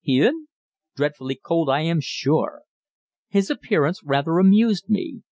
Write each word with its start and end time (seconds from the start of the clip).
hein? 0.03 0.47
Dreadfully 0.95 1.35
cold, 1.35 1.69
I 1.69 1.81
am 1.81 1.99
sure." 2.01 2.63
His 3.29 3.51
appearance 3.51 4.01
rather 4.03 4.39
amused 4.39 4.89
me. 4.89 5.21